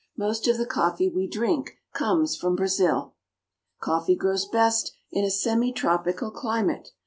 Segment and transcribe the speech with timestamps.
[0.17, 3.13] Most of the coffee we drink comes from Brazil.
[3.79, 6.89] Coffee grows best in a semitropical climate.